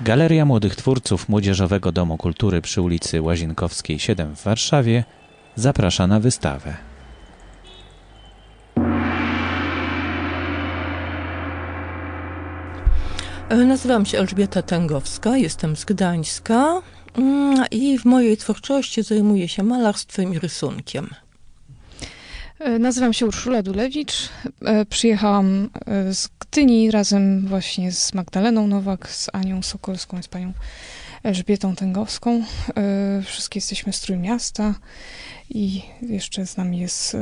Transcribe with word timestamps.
Galeria 0.00 0.44
Młodych 0.44 0.76
Twórców 0.76 1.28
Młodzieżowego 1.28 1.92
Domu 1.92 2.16
Kultury 2.16 2.62
przy 2.62 2.82
ulicy 2.82 3.22
Łazienkowskiej 3.22 3.98
7 3.98 4.36
w 4.36 4.42
Warszawie 4.44 5.04
zaprasza 5.56 6.06
na 6.06 6.20
wystawę. 6.20 6.76
E, 13.48 13.56
Nazywam 13.56 14.06
się 14.06 14.18
Elżbieta 14.18 14.62
Tęgowska, 14.62 15.36
jestem 15.36 15.76
z 15.76 15.84
Gdańska 15.84 16.82
mm, 17.18 17.64
i 17.70 17.98
w 17.98 18.04
mojej 18.04 18.36
twórczości 18.36 19.02
zajmuję 19.02 19.48
się 19.48 19.62
malarstwem 19.62 20.34
i 20.34 20.38
rysunkiem. 20.38 21.10
E, 22.58 22.78
Nazywam 22.78 23.12
się 23.12 23.26
Urszula 23.26 23.62
Dulewicz. 23.62 24.28
E, 24.64 24.86
Przyjechałam 24.86 25.70
e, 25.86 26.14
z 26.14 26.28
Gdyni 26.40 26.90
razem 26.90 27.46
właśnie 27.46 27.92
z 27.92 28.14
Magdaleną 28.14 28.66
Nowak, 28.66 29.10
z 29.10 29.28
Anią 29.32 29.62
Sokolską 29.62 30.18
i 30.18 30.22
z 30.22 30.28
panią 30.28 30.52
Elżbietą 31.22 31.76
Tęgowską. 31.76 32.44
Wszystkie 33.24 33.58
jesteśmy 33.58 33.92
z 33.92 34.00
Trójmiasta 34.00 34.74
i 35.50 35.82
jeszcze 36.02 36.46
z 36.46 36.56
nami 36.56 36.78
jest 36.78 37.16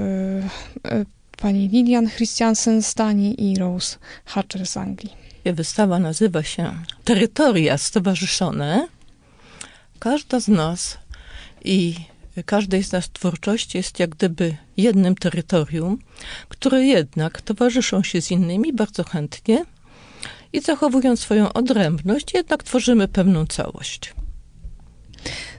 pani 1.36 1.68
Lilian 1.68 2.10
Christiansen 2.10 2.82
z 2.82 2.94
Danii 2.94 3.50
i 3.50 3.58
Rose 3.58 3.96
Hatcher 4.24 4.66
z 4.66 4.76
Anglii. 4.76 5.12
Wystawa 5.44 5.98
nazywa 5.98 6.42
się 6.42 6.74
Terytoria 7.04 7.78
Stowarzyszone. 7.78 8.88
Każda 9.98 10.40
z 10.40 10.48
nas 10.48 10.98
i 11.64 11.94
każdej 12.42 12.84
z 12.84 12.92
nas 12.92 13.10
twórczości 13.10 13.78
jest 13.78 14.00
jak 14.00 14.10
gdyby 14.10 14.56
jednym 14.76 15.14
terytorium, 15.14 15.98
które 16.48 16.84
jednak 16.84 17.40
towarzyszą 17.42 18.02
się 18.02 18.22
z 18.22 18.30
innymi 18.30 18.72
bardzo 18.72 19.04
chętnie 19.04 19.64
i 20.52 20.60
zachowując 20.60 21.20
swoją 21.20 21.52
odrębność, 21.52 22.34
jednak 22.34 22.62
tworzymy 22.62 23.08
pewną 23.08 23.46
całość. 23.46 24.14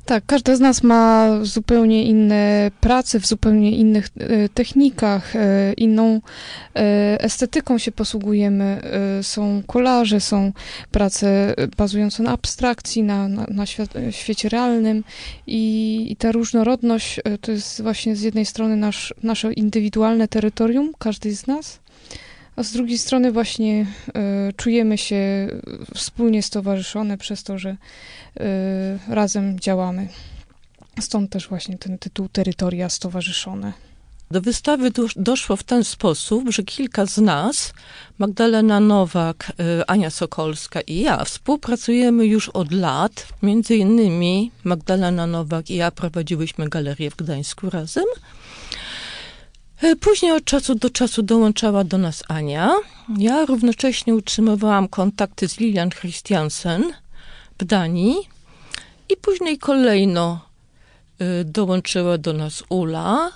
Tak, 0.06 0.25
każda 0.25 0.56
z 0.56 0.59
nas 0.59 0.84
ma 0.84 1.30
zupełnie 1.42 2.03
inne 2.03 2.72
prace, 2.81 3.20
w 3.20 3.25
zupełnie 3.25 3.72
innych 3.72 4.09
e, 4.20 4.50
technikach, 4.50 5.36
e, 5.36 5.73
inną 5.73 6.22
e, 6.75 7.23
estetyką 7.23 7.78
się 7.78 7.92
posługujemy. 7.92 8.81
Są 9.22 9.64
kolaże, 9.67 10.20
są 10.20 10.52
prace 10.92 11.56
bazujące 11.78 12.23
na 12.23 12.31
abstrakcji, 12.31 13.03
na, 13.03 13.28
na, 13.28 13.45
na 13.50 13.66
świecie 14.12 14.50
realnym 14.50 15.03
i, 15.47 16.06
i 16.09 16.16
ta 16.16 16.31
różnorodność 16.31 17.19
to 17.42 17.52
jest 17.52 17.81
właśnie 17.81 18.16
z 18.16 18.22
jednej 18.22 18.45
strony 18.45 18.75
nasz, 18.75 19.14
nasze 19.23 19.53
indywidualne 19.53 20.28
terytorium, 20.28 20.92
każdej 21.00 21.36
z 21.36 21.47
nas, 21.47 21.80
a 22.56 22.64
z 22.64 22.72
drugiej 22.72 22.98
strony 22.98 23.31
właśnie 23.31 23.86
e, 24.16 24.53
czujemy 24.53 24.98
się 24.98 25.48
wspólnie 25.95 26.44
stowarzyszone 26.44 27.17
przez 27.17 27.44
to, 27.44 27.58
że 27.59 27.70
e, 27.70 27.78
razem 29.08 29.59
działamy. 29.59 30.08
Stąd 31.00 31.31
też 31.31 31.47
właśnie 31.47 31.78
ten 31.78 31.97
tytuł 31.97 32.30
Terytoria 32.30 32.89
Stowarzyszone. 32.89 33.73
Do 34.31 34.42
wystawy 34.42 34.92
dosz- 34.92 35.14
doszło 35.22 35.56
w 35.56 35.64
ten 35.64 35.84
sposób, 35.84 36.50
że 36.50 36.64
kilka 36.64 37.06
z 37.06 37.17
nas, 37.17 37.73
Magdalena 38.17 38.80
Nowak, 38.80 39.52
y, 39.80 39.86
Ania 39.86 40.09
Sokolska 40.09 40.81
i 40.81 41.00
ja, 41.00 41.23
współpracujemy 41.23 42.25
już 42.25 42.50
od 42.50 42.72
lat. 42.72 43.28
Między 43.42 43.75
innymi 43.75 44.52
Magdalena 44.64 45.28
Nowak 45.28 45.69
i 45.69 45.75
ja 45.75 45.92
prowadziłyśmy 45.92 46.69
galerię 46.69 47.12
w 47.12 47.16
Gdańsku 47.16 47.69
razem. 47.69 48.06
Y, 49.84 49.95
Później 49.95 50.31
od 50.31 50.44
czasu 50.44 50.76
do 50.76 50.90
czasu 50.90 51.23
dołączała 51.23 51.84
do 51.84 51.98
nas 51.98 52.23
Ania. 52.28 52.72
Ja 53.18 53.45
równocześnie 53.45 54.16
utrzymywałam 54.16 54.88
kontakty 54.88 55.48
z 55.48 55.59
Lilian 55.59 55.90
Christiansen 55.90 56.94
w 57.59 57.66
Danii. 57.66 58.16
I 59.09 59.18
później 59.18 59.58
kolejno 59.58 60.40
y, 61.22 61.46
dołączyła 61.46 62.18
do 62.18 62.34
nas 62.34 62.63
Ula, 62.69 63.31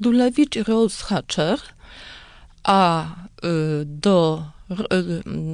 Dulewicz 0.00 0.56
i 0.56 0.62
Rose 0.62 1.04
Hatcher, 1.04 1.58
a 2.62 3.04
y, 3.04 3.84
do 3.84 4.44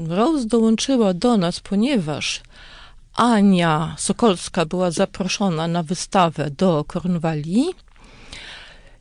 Rose 0.09 0.47
dołączyła 0.47 1.15
do 1.15 1.37
nas, 1.37 1.60
ponieważ 1.60 2.43
Ania 3.15 3.94
Sokolska 3.99 4.66
była 4.66 4.91
zaproszona 4.91 5.69
na 5.69 5.82
wystawę 5.82 6.50
do 6.50 6.84
Kornwali. 6.84 7.75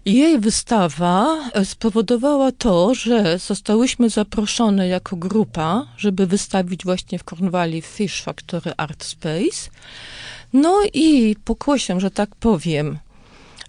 Jej 0.08 0.40
wystawa 0.40 1.50
e, 1.54 1.66
spowodowała 1.66 2.52
to, 2.52 2.96
że 2.96 3.40
zostałyśmy 3.40 4.10
zaproszone 4.10 4.88
jako 4.88 5.16
grupa, 5.16 5.88
żeby 5.98 6.28
wystawić 6.28 6.84
właśnie 6.84 7.20
w 7.20 7.24
Kornwali 7.24 7.82
Fish 7.82 8.22
Factory 8.22 8.72
Art 8.78 9.04
Space. 9.04 9.70
No 10.54 10.82
i 10.94 11.36
pokłosiem, 11.44 12.00
że 12.00 12.12
tak 12.12 12.36
powiem, 12.36 12.98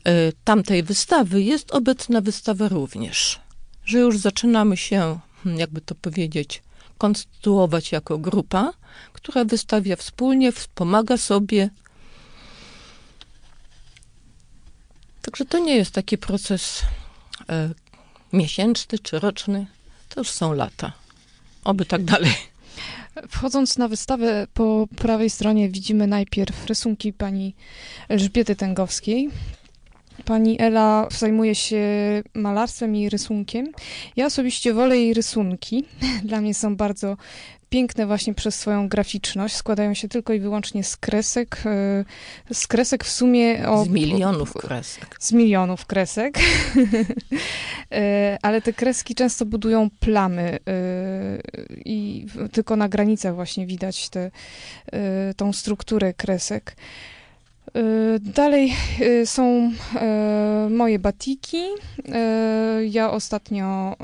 y, 0.09 0.33
tamtej 0.45 0.83
wystawy 0.83 1.43
jest 1.43 1.75
obecna 1.75 2.21
wystawa 2.21 2.69
również. 2.69 3.41
Że 3.85 3.99
już 3.99 4.19
zaczynamy 4.19 4.77
się, 4.77 5.19
hmm, 5.45 5.61
jakby 5.61 5.81
to 5.81 5.95
powiedzieć, 5.95 6.63
konstytuować 6.99 7.93
jako 7.93 8.19
grupa, 8.19 8.73
która 9.13 9.45
wystawia 9.45 9.97
wspólnie, 9.97 10.53
wspomaga 10.53 11.17
sobie. 11.17 11.71
Także 15.29 15.45
to 15.45 15.59
nie 15.59 15.77
jest 15.77 15.91
taki 15.91 16.19
proces 16.19 16.83
e, 17.49 17.71
miesięczny 18.33 18.99
czy 18.99 19.19
roczny, 19.19 19.67
to 20.09 20.21
już 20.21 20.31
są 20.31 20.53
lata. 20.53 20.93
Oby 21.65 21.85
tak 21.85 22.05
dalej. 22.05 22.33
Wchodząc 23.29 23.79
na 23.79 23.89
wystawę, 23.89 24.47
po 24.55 24.87
prawej 24.97 25.31
stronie 25.31 25.69
widzimy 25.69 26.07
najpierw 26.07 26.67
rysunki 26.67 27.13
pani 27.13 27.55
Elżbiety 28.09 28.57
Tęgowskiej. 28.57 29.31
Pani 30.25 30.61
Ela 30.61 31.09
zajmuje 31.11 31.55
się 31.55 31.83
malarstwem 32.35 32.97
i 32.97 33.09
rysunkiem. 33.09 33.67
Ja 34.17 34.27
osobiście 34.27 34.75
wolę 34.75 34.99
jej 34.99 35.15
rysunki. 35.15 35.85
Dla 36.25 36.41
mnie 36.41 36.55
są 36.55 36.77
bardzo 36.77 37.17
piękne 37.71 38.07
właśnie 38.07 38.35
przez 38.35 38.55
swoją 38.55 38.89
graficzność. 38.89 39.57
Składają 39.57 39.95
się 39.95 40.09
tylko 40.09 40.33
i 40.33 40.41
wyłącznie 40.41 40.85
z 40.85 40.97
kresek. 40.97 41.63
e, 41.67 42.55
Z 42.55 42.67
kresek 42.67 43.05
w 43.05 43.11
sumie 43.11 43.69
o... 43.69 43.85
Z 43.85 43.89
milionów 43.89 44.53
kresek. 44.53 45.17
z 45.21 45.33
milionów 45.33 45.87
kresek. 45.87 46.39
E, 47.93 48.39
Ale 48.43 48.63
te 48.63 48.73
kreski 48.73 49.15
często 49.15 49.47
budują 49.47 49.91
plamy 50.01 50.43
e, 50.43 50.59
i 51.85 52.27
tylko 52.53 52.77
na 52.77 52.89
granicach 52.89 53.35
właśnie 53.35 53.67
widać 53.67 54.11
e, 54.17 54.31
tą 55.37 55.53
strukturę 55.53 56.15
kresek. 56.15 56.77
E, 57.75 58.19
Dalej 58.21 58.75
e, 59.01 59.27
są 59.27 59.73
e, 59.95 60.69
moje 60.71 60.99
batiki. 60.99 61.63
Ja 62.91 63.11
ostatnio 63.11 63.97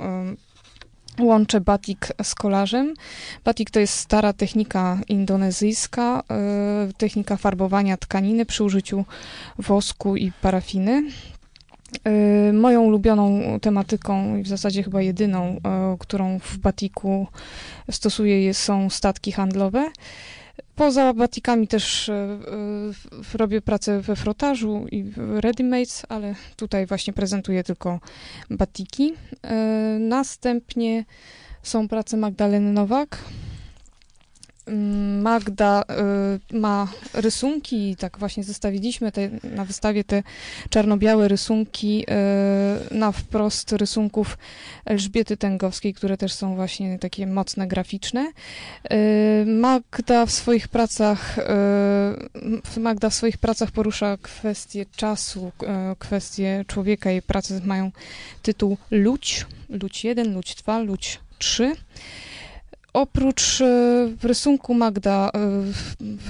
łączę 1.21 1.61
batik 1.61 2.09
z 2.23 2.35
kolarzem. 2.35 2.95
Batik 3.45 3.71
to 3.71 3.81
jest 3.81 3.95
stara 3.95 4.33
technika 4.33 5.01
indonezyjska, 5.09 6.23
technika 6.97 7.37
farbowania 7.37 7.97
tkaniny 7.97 8.47
przy 8.47 8.65
użyciu 8.65 9.05
wosku 9.59 10.17
i 10.17 10.33
parafiny. 10.33 11.03
Y, 12.49 12.53
Moją 12.53 12.83
ulubioną 12.83 13.41
tematyką 13.61 14.37
i 14.37 14.43
w 14.43 14.49
zasadzie 14.49 14.83
chyba 14.83 15.03
jedyną, 15.03 15.61
którą 15.99 16.39
w 16.39 16.59
batiku 16.59 17.27
stosuję, 17.91 18.55
są 18.55 18.91
statki 18.91 19.33
handlowe. 19.33 19.91
Poza 20.75 21.13
batikami 21.13 21.69
też 21.69 22.09
e, 22.09 22.13
e, 22.13 23.39
robię 23.39 23.63
pracę 23.63 24.01
we 24.01 24.17
frotażu 24.17 24.87
i 24.91 25.05
w 25.05 25.17
ready-mades, 25.41 26.05
ale 26.09 26.35
tutaj 26.57 26.87
właśnie 26.87 27.13
prezentuję 27.13 27.65
tylko 27.65 28.01
batiki. 28.51 29.15
E, 29.43 29.55
Następnie 30.01 31.05
są 31.63 31.89
prace 31.89 32.17
Magdaleny 32.17 32.73
Nowak. 32.73 33.19
Magda 35.23 35.83
y, 36.53 36.59
ma 36.59 36.89
rysunki 37.15 37.97
tak 37.97 38.19
właśnie 38.19 38.45
zestawiliśmy 38.45 39.13
te, 39.13 39.31
na 39.43 39.65
wystawie 39.65 40.05
te 40.05 40.23
czarno-białe 40.71 41.29
rysunki 41.29 42.07
y, 42.91 42.95
na 42.95 43.13
wprost 43.13 43.73
rysunków 43.73 44.39
Elżbiety 44.85 45.37
Tęgowskiej, 45.37 45.95
które 45.95 46.17
też 46.17 46.33
są 46.33 46.55
właśnie 46.55 46.99
takie 46.99 47.27
mocne, 47.27 47.67
graficzne. 47.67 48.33
Y, 48.93 49.47
Magda 49.47 50.27
w 50.27 50.31
swoich 50.31 50.69
pracach 50.69 51.39
y, 52.77 52.81
Magda 52.81 53.11
w 53.11 53.15
swoich 53.15 53.39
pracach 53.39 53.71
porusza 53.71 54.17
kwestie 54.23 54.87
czasu, 54.97 55.53
y, 55.63 55.97
kwestie 55.99 56.65
człowieka. 56.67 57.11
Jej 57.11 57.23
prace 57.23 57.61
mają 57.65 57.91
tytuł 58.43 58.77
Ludź, 58.91 59.47
Ludź 59.69 60.05
1, 60.05 60.35
Ludź 60.35 60.55
2, 60.55 60.79
Ludź 60.79 61.21
3. 61.39 61.73
Oprócz 62.95 63.61
e, 63.61 63.67
rysunku 64.23 64.75
Magda 64.75 65.31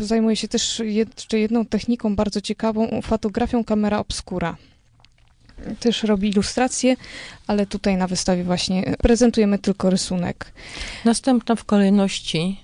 e, 0.00 0.04
zajmuje 0.04 0.36
się 0.36 0.48
też 0.48 0.82
jeszcze 0.84 1.38
jedną 1.38 1.66
techniką 1.66 2.16
bardzo 2.16 2.40
ciekawą, 2.40 3.00
fotografią 3.02 3.64
kamera 3.64 3.98
obscura. 3.98 4.56
też 5.80 6.02
robi 6.02 6.28
ilustracje, 6.28 6.96
ale 7.46 7.66
tutaj 7.66 7.96
na 7.96 8.06
wystawie 8.06 8.44
właśnie 8.44 8.94
prezentujemy 8.98 9.58
tylko 9.58 9.90
rysunek. 9.90 10.52
Następna 11.04 11.54
w 11.56 11.64
kolejności 11.64 12.60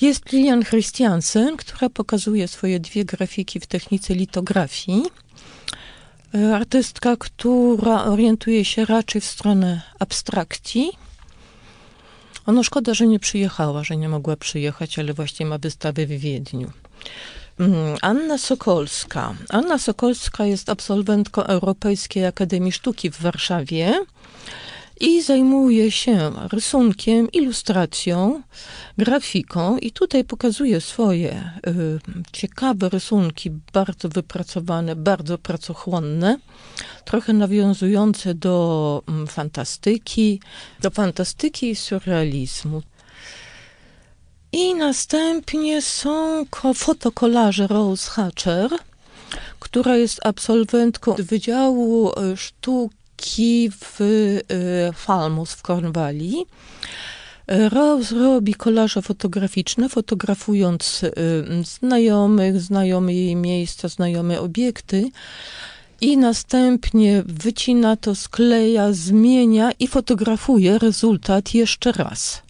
jest 0.00 0.32
Lilian 0.32 0.64
Christiansen, 0.64 1.56
która 1.56 1.88
pokazuje 1.88 2.48
swoje 2.48 2.80
dwie 2.80 3.04
grafiki 3.04 3.60
w 3.60 3.66
technice 3.66 4.14
litografii. 4.14 5.02
E, 6.34 6.56
artystka, 6.56 7.16
która 7.16 8.04
orientuje 8.04 8.64
się 8.64 8.84
raczej 8.84 9.20
w 9.20 9.24
stronę 9.24 9.82
abstrakcji. 9.98 10.90
Ono 12.50 12.62
szkoda, 12.62 12.94
że 12.94 13.06
nie 13.06 13.18
przyjechała, 13.18 13.84
że 13.84 13.96
nie 13.96 14.08
mogła 14.08 14.36
przyjechać, 14.36 14.98
ale 14.98 15.14
właśnie 15.14 15.46
ma 15.46 15.58
wystawę 15.58 16.06
w 16.06 16.08
Wiedniu. 16.08 16.70
Mm, 17.60 17.96
Anna 18.02 18.38
Sokolska. 18.38 19.34
Anna 19.48 19.78
Sokolska 19.78 20.44
jest 20.44 20.68
absolwentką 20.68 21.42
Europejskiej 21.42 22.26
Akademii 22.26 22.72
Sztuki 22.72 23.10
w 23.10 23.20
Warszawie 23.22 24.04
i 25.00 25.22
zajmuje 25.22 25.90
się 25.90 26.32
rysunkiem, 26.52 27.32
ilustracją, 27.32 28.42
grafiką 28.98 29.78
i 29.78 29.90
tutaj 29.90 30.24
pokazuje 30.24 30.80
swoje 30.80 31.52
y, 31.66 31.98
ciekawe 32.32 32.88
rysunki, 32.88 33.50
bardzo 33.72 34.08
wypracowane, 34.08 34.96
bardzo 34.96 35.38
pracochłonne, 35.38 36.38
trochę 37.04 37.32
nawiązujące 37.32 38.34
do 38.34 39.02
mm, 39.08 39.26
fantastyki, 39.26 40.40
do 40.80 40.90
fantastyki 40.90 41.70
i 41.70 41.76
surrealizmu. 41.76 42.82
I 44.52 44.74
następnie 44.74 45.82
są 45.82 46.44
fotokolaże 46.74 47.66
Rose 47.66 48.10
Hatcher, 48.10 48.70
która 49.60 49.96
jest 49.96 50.26
absolwentką 50.26 51.14
Wydziału 51.18 52.10
y, 52.10 52.36
Sztuki 53.20 53.70
w 53.70 54.00
y, 54.00 54.92
Falmouth 54.94 55.52
w 55.52 55.62
Cornwalli. 55.62 56.46
Rose 57.46 58.14
robi 58.14 58.54
kolaże 58.54 59.02
fotograficzne, 59.02 59.88
fotografując 59.88 61.02
y, 61.02 61.10
znajomych, 61.64 62.60
znajome 62.60 63.14
jej 63.14 63.36
miejsca, 63.36 63.88
znajome 63.88 64.40
obiekty 64.40 65.10
i 66.00 66.16
następnie 66.16 67.22
wycina 67.26 67.96
to, 67.96 68.14
skleja, 68.14 68.92
zmienia 68.92 69.70
i 69.78 69.88
fotografuje 69.88 70.78
rezultat 70.78 71.54
jeszcze 71.54 71.92
raz. 71.92 72.42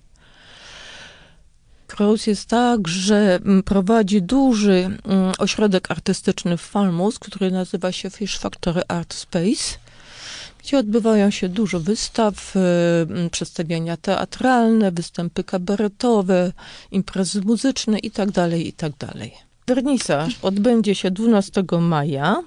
Rose 1.99 2.31
jest 2.31 2.49
tak, 2.49 2.88
że 2.88 3.38
prowadzi 3.64 4.22
duży 4.22 4.99
mm, 5.05 5.32
ośrodek 5.38 5.90
artystyczny 5.90 6.56
w 6.56 6.61
Falmouth, 6.61 7.19
który 7.19 7.50
nazywa 7.50 7.93
się 7.93 8.11
Fish 8.11 8.38
Factory 8.38 8.82
Art 8.88 9.14
Space, 9.14 9.78
gdzie 10.62 10.79
odbywają 10.79 11.31
się 11.31 11.49
dużo 11.49 11.81
wystaw, 11.81 12.57
y, 13.27 13.31
przedstawienia 13.31 13.97
teatralne, 13.97 14.93
występy 14.93 15.45
kabaretowe, 15.45 16.53
imprezy 16.91 17.41
muzyczne 17.41 17.99
itd., 17.99 18.59
itd. 18.59 19.12
Wernisaż 19.67 20.39
odbędzie 20.43 20.95
się 20.95 21.11
12 21.11 21.62
maja 21.81 22.43